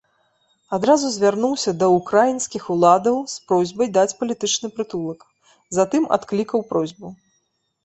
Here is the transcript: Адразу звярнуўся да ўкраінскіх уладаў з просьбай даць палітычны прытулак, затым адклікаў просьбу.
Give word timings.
Адразу 0.77 1.11
звярнуўся 1.15 1.71
да 1.83 1.89
ўкраінскіх 1.97 2.63
уладаў 2.77 3.21
з 3.35 3.45
просьбай 3.53 3.93
даць 3.99 4.07
палітычны 4.23 4.67
прытулак, 4.81 5.29
затым 5.81 6.03
адклікаў 6.19 6.69
просьбу. 6.75 7.17